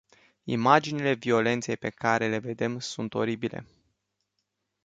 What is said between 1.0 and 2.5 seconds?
violenței pe care le